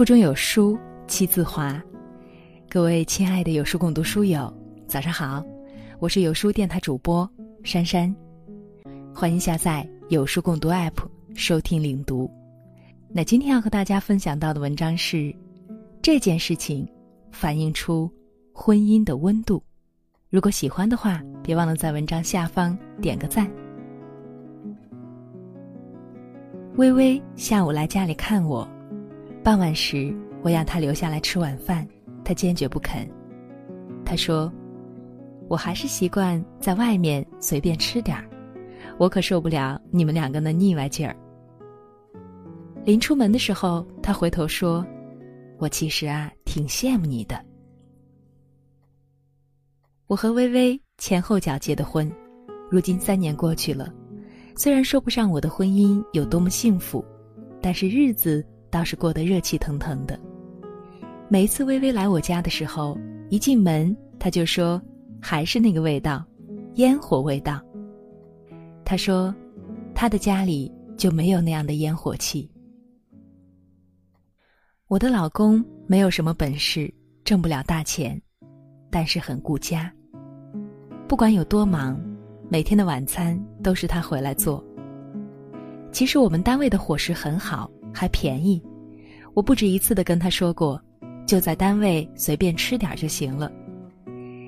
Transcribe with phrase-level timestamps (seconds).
[0.00, 1.78] 腹中有书气自华。
[2.70, 4.50] 各位亲爱的有书共读书友，
[4.86, 5.44] 早上好，
[5.98, 7.30] 我是有书电台主播
[7.64, 8.16] 珊珊，
[9.14, 10.94] 欢迎下载有书共读 App
[11.34, 12.30] 收听领读。
[13.10, 15.36] 那今天要和大家分享到的文章是：
[16.00, 16.88] 这件事情
[17.30, 18.10] 反映出
[18.54, 19.62] 婚姻的温度。
[20.30, 23.46] 如果喜欢的话，别忘了在文章下方点个赞。
[26.76, 28.66] 微微下午来家里看我，
[29.42, 31.86] 傍晚时我让他留下来吃晚饭，
[32.22, 33.08] 他坚决不肯。
[34.04, 34.52] 他说
[35.48, 38.28] ：“我还是习惯在外面随便吃点儿，
[38.98, 41.16] 我可受不了你们两个那腻歪劲儿。”
[42.84, 44.86] 临出门的时候，他回头说
[45.58, 47.42] ：“我其实啊，挺羡慕你的。”
[50.06, 52.10] 我和微微前后脚结的婚，
[52.70, 53.90] 如今三年过去了，
[54.54, 57.02] 虽然说不上我的婚姻有多么幸福，
[57.62, 60.18] 但是日子倒是过得热气腾腾的。
[61.28, 64.80] 每一次微微来我家的时候，一进门他就说
[65.20, 66.24] ：“还是那个味道，
[66.74, 67.60] 烟火味道。”
[68.84, 69.34] 他说
[69.94, 72.50] ：“他的家里就没有那样的烟火气。”
[74.88, 76.92] 我的老公没有什么本事，
[77.24, 78.20] 挣不了大钱，
[78.90, 79.92] 但是很顾家。
[81.06, 82.00] 不管有多忙，
[82.48, 84.64] 每天的晚餐都是他回来做。
[85.92, 88.62] 其实我们单位的伙食很好，还便宜。
[89.34, 90.80] 我不止一次的跟他说过，
[91.26, 93.50] 就在单位随便吃点就行了。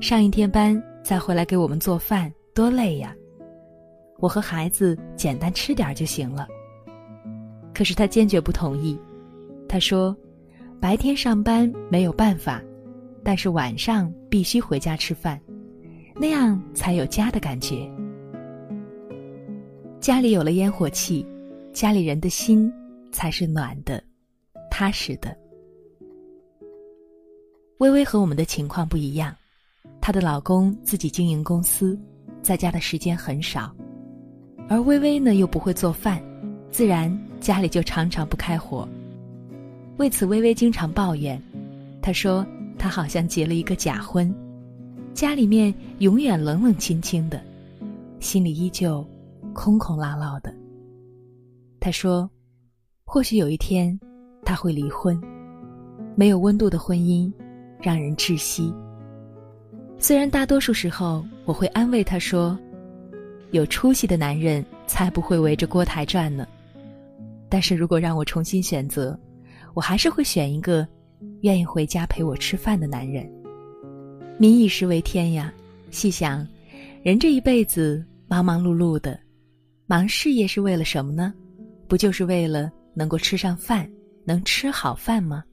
[0.00, 3.14] 上一天班再回来给我们做饭，多累呀！
[4.18, 6.46] 我和孩子简单吃点就行了。
[7.74, 8.98] 可是他坚决不同意，
[9.68, 10.16] 他说。
[10.80, 12.62] 白天上班没有办法，
[13.24, 15.36] 但是晚上必须回家吃饭，
[16.14, 17.90] 那样才有家的感觉。
[19.98, 21.26] 家里有了烟火气，
[21.72, 22.72] 家里人的心
[23.10, 24.02] 才是暖的、
[24.70, 25.36] 踏实的。
[27.78, 29.34] 微微和我们的情况不一样，
[30.00, 31.98] 她的老公自己经营公司，
[32.42, 33.74] 在家的时间很少，
[34.68, 36.22] 而微微呢又不会做饭，
[36.70, 38.88] 自然家里就常常不开火。
[39.96, 41.40] 为此，微微经常抱怨。
[42.02, 42.46] 她说
[42.78, 44.32] ：“她好像结了一个假婚，
[45.14, 47.42] 家里面永远冷冷清清的，
[48.20, 49.06] 心里依旧
[49.52, 50.54] 空空落落的。”
[51.80, 52.28] 她说
[53.10, 53.98] ：“或许有一天，
[54.44, 55.18] 他会离婚。
[56.14, 57.32] 没有温度的婚姻，
[57.80, 58.70] 让人窒息。
[59.96, 62.56] 虽然大多数时候我会安慰他说
[63.50, 66.46] ：‘有出息的男人才不会围着锅台转呢。’
[67.48, 69.18] 但是如果让我重新选择，”
[69.72, 70.86] 我还是会选一个
[71.40, 73.26] 愿意回家陪我吃饭的男人。
[74.36, 75.50] 民以食为天呀，
[75.90, 76.46] 细想，
[77.02, 79.18] 人这一辈子忙忙碌碌的，
[79.86, 81.32] 忙事业是为了什么呢？
[81.86, 83.88] 不就是为了能够吃上饭，
[84.24, 85.44] 能吃好饭吗？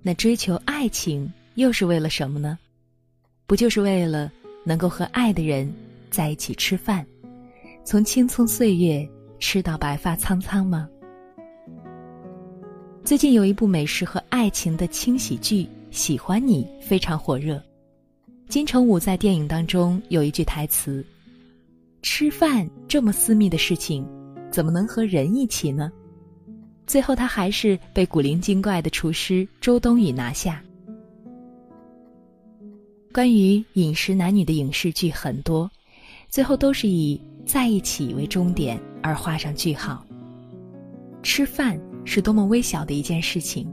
[0.00, 2.56] 那追求爱情又是为了什么呢？
[3.48, 4.30] 不就是为了
[4.64, 5.68] 能够和爱的人
[6.08, 7.04] 在一起吃饭，
[7.82, 9.04] 从青葱岁月
[9.40, 10.88] 吃到白发苍苍吗？
[13.02, 17.60] 最近有一部美食和爱情的轻喜剧《喜欢你》非常火热。
[18.48, 21.04] 金城武在电影当中有一句台词
[22.02, 24.06] ：“吃饭这么私密的事情，
[24.48, 25.90] 怎么能和人一起呢？”
[26.86, 30.62] 最后他还是被古灵精怪的厨师周冬雨拿下。
[33.12, 35.70] 关于饮食男女的影视剧很多，
[36.28, 40.04] 最后都是以在一起为终点而画上句号。
[41.22, 41.80] 吃饭。
[42.04, 43.64] 是多么微小的一件事情，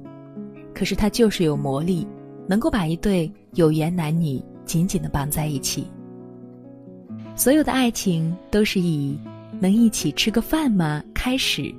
[0.72, 2.06] 可是它就是有魔力，
[2.48, 5.88] 能够把一对有缘男女紧紧的绑在一起。
[7.36, 9.20] 所有的爱情都是以
[9.60, 11.74] “能一起吃个饭吗”开始，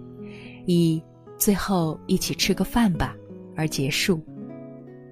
[0.66, 1.00] 以
[1.40, 3.16] “最后一起吃个饭吧”
[3.56, 4.20] 而结束。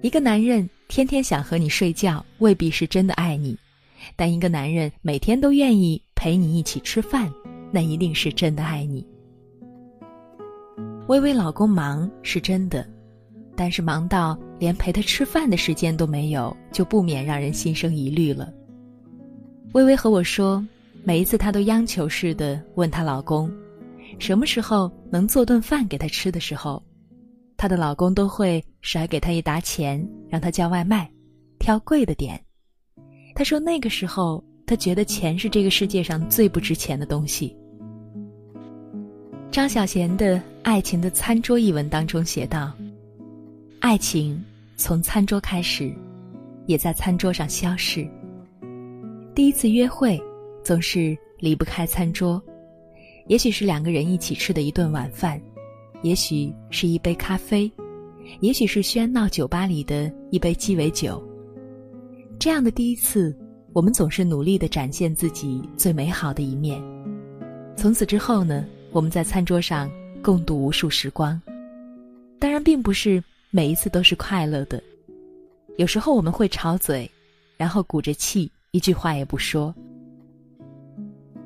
[0.01, 3.53] 一个男人天天想和你睡觉，未必是真的爱你；
[4.15, 7.29] 但一个男人每天都愿意陪你一起吃饭，
[7.69, 9.05] 那一定是真的爱你。
[11.07, 12.87] 微微老公忙是真的，
[13.55, 18.53] 但是忙到连陪她吃饭的时间都没有，就不免让人心生疑虑了。
[19.73, 20.65] 微微和我说，
[21.03, 23.51] 每一次她都央求似的问她老公，
[24.19, 26.83] 什么时候能做顿饭给她吃的时候，
[27.57, 31.09] 她的老公都会甩给她一沓钱，让她叫外卖，
[31.57, 32.39] 挑贵的点。
[33.33, 37.55] 她说那个时候，她觉得钱是这个世界上最不值钱的东西。
[39.49, 42.71] 张小娴的《爱情的餐桌》一文当中写道
[43.81, 44.39] ：“爱情
[44.77, 45.91] 从餐桌开始，
[46.67, 48.07] 也在餐桌上消逝。
[49.33, 50.21] 第一次约会
[50.63, 52.41] 总是离不开餐桌，
[53.29, 55.39] 也许是两个人一起吃的一顿晚饭，
[56.01, 57.71] 也许是一杯咖啡，
[58.39, 61.23] 也许是喧闹酒吧里的一杯鸡尾酒。
[62.39, 63.37] 这样的第一次，
[63.71, 66.81] 我们总是努力的展现自己最美好的一面。
[67.77, 69.87] 从此之后呢，我们在餐桌上
[70.23, 71.39] 共度无数时光。
[72.39, 74.81] 当然，并不是每一次都是快乐的，
[75.77, 77.07] 有时候我们会吵嘴，
[77.57, 79.71] 然后鼓着气，一句话也不说。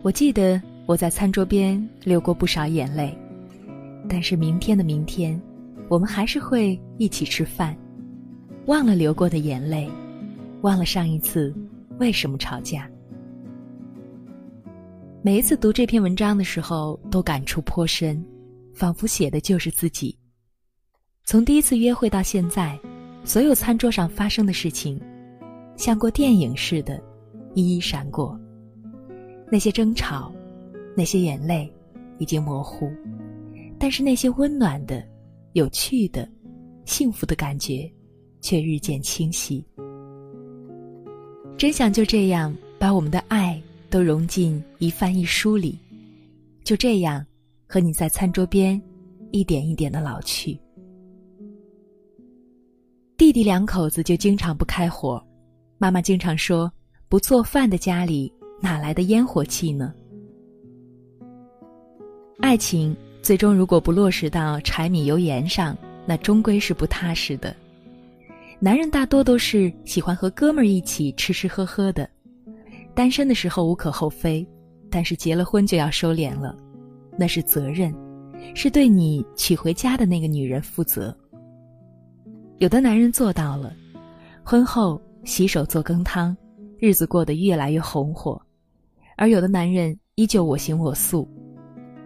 [0.01, 3.17] 我记得我在餐桌边流过不少眼泪，
[4.09, 5.41] 但是明天的明天，
[5.87, 7.75] 我们还是会一起吃饭，
[8.65, 9.89] 忘了流过的眼泪。
[10.61, 11.53] 忘了上一次
[11.99, 12.89] 为什么吵架。
[15.21, 18.23] 每一次读这篇文章的时候，都感触颇深，
[18.73, 20.17] 仿佛写的就是自己。
[21.25, 22.77] 从第一次约会到现在，
[23.23, 24.99] 所有餐桌上发生的事情，
[25.77, 27.01] 像过电影似的，
[27.53, 28.37] 一一闪过。
[29.49, 30.33] 那些争吵，
[30.95, 31.71] 那些眼泪，
[32.19, 32.91] 已经模糊，
[33.79, 35.03] 但是那些温暖的、
[35.53, 36.29] 有趣的、
[36.85, 37.91] 幸福的感觉，
[38.41, 39.65] 却日渐清晰。
[41.57, 45.79] 真想就这样把我们的爱都融进一饭一书里，
[46.63, 47.25] 就这样
[47.67, 48.81] 和你在餐桌边
[49.31, 50.59] 一点一点的老去。
[53.15, 55.23] 弟弟两口子就经常不开火，
[55.77, 56.71] 妈妈经常说
[57.07, 59.93] ：“不做饭的家里哪来的烟火气呢？”
[62.43, 67.55] 爱情最终如果不落实到柴米油盐上，那终归是不踏实的。
[68.59, 72.07] 男人大多都是喜欢和哥们儿一起吃吃喝喝的，
[72.93, 74.45] 单身的时候无可厚非，
[74.91, 76.53] 但是结了婚就要收敛了，
[77.17, 77.95] 那是责任，
[78.53, 81.17] 是对你娶回家的那个女人负责。
[82.57, 83.73] 有的男人做到了，
[84.43, 86.35] 婚后洗手做羹汤，
[86.77, 88.37] 日子过得越来越红火；
[89.15, 91.25] 而有的男人依旧我行我素，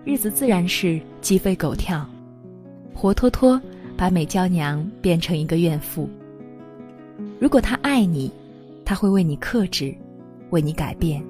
[0.07, 2.09] 日子自然是鸡飞狗跳，
[2.93, 3.61] 活脱脱
[3.97, 6.09] 把美娇娘变成一个怨妇。
[7.41, 8.31] 如果他爱你，
[8.85, 9.93] 他会为你克制，
[10.51, 11.21] 为你改变。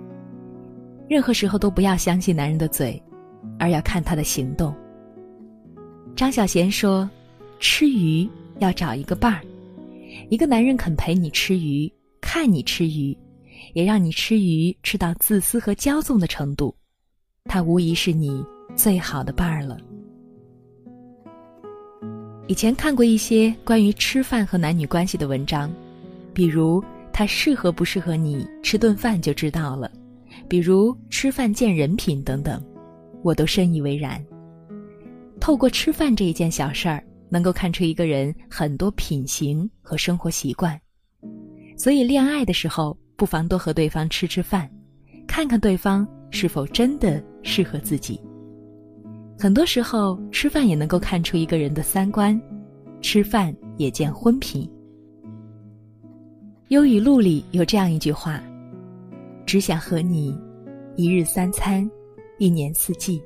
[1.09, 3.01] 任何时候都不要相信男人的嘴，
[3.57, 4.71] 而要看他的行动。
[6.15, 7.09] 张小娴说
[7.59, 9.41] ：“吃鱼要找一个伴儿，
[10.29, 11.91] 一个男人肯陪你吃鱼，
[12.21, 13.17] 看你吃鱼，
[13.73, 16.75] 也让你吃鱼吃到自私和骄纵的程度，
[17.45, 18.45] 他无疑是你
[18.75, 19.77] 最好的伴儿了。”
[22.47, 25.69] 以前看过一些关于吃饭和男女关系的文章，
[26.33, 29.91] 比如他适合不适合你吃顿饭就知道了，
[30.47, 32.63] 比如吃饭见人品等等，
[33.21, 34.23] 我都深以为然。
[35.41, 40.79] 透过吃饭这一件小事儿，能够看出一个人很多品行和生活习惯，
[41.75, 44.69] 所以恋爱的时候不妨多和对方吃吃饭，
[45.27, 48.19] 看看对方是否真的适合自己。
[49.39, 52.39] 很多时候，吃饭也能够看出一个人的三观，
[53.01, 54.67] 吃饭也见婚品。
[56.69, 58.41] 忧语录里有这样一句话
[59.45, 60.35] ：“只想和你
[60.95, 61.87] 一日三餐，
[62.39, 63.21] 一年四季。”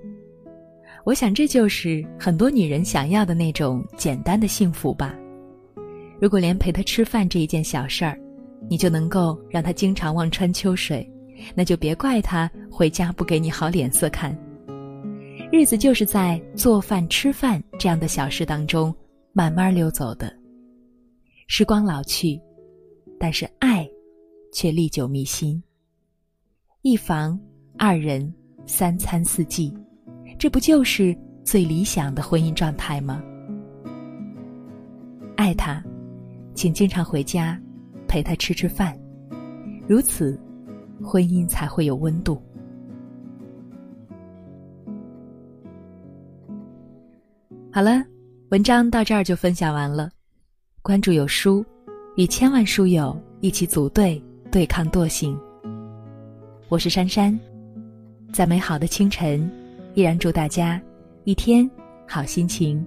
[1.05, 5.15] 我想这就是很多女人想要的那种简单的幸福吧。
[6.19, 8.19] 如果连陪他吃饭这一件小事儿，
[8.69, 11.09] 你就能够让他经常望穿秋水，
[11.55, 14.37] 那就别怪他回家不给你好脸色看。
[15.51, 18.95] 日子就是在做饭、吃饭这样的小事当中
[19.33, 20.33] 慢慢溜走的。
[21.45, 22.39] 时光老去，
[23.19, 23.85] 但是爱
[24.53, 25.61] 却历久弥新。
[26.83, 27.37] 一房
[27.77, 28.33] 二人，
[28.65, 29.73] 三餐四季，
[30.39, 33.21] 这不就是最理想的婚姻状态吗？
[35.35, 35.83] 爱他，
[36.55, 37.61] 请经常回家
[38.07, 38.97] 陪他吃吃饭，
[39.85, 40.39] 如此，
[41.03, 42.41] 婚姻才会有温度。
[47.73, 48.03] 好了，
[48.49, 50.11] 文章到这儿就分享完了。
[50.81, 51.65] 关注有书，
[52.17, 55.39] 与千万书友一起组队对抗惰性。
[56.67, 57.39] 我是珊珊，
[58.33, 59.49] 在美好的清晨，
[59.93, 60.81] 依然祝大家
[61.23, 61.69] 一天
[62.05, 62.85] 好心情。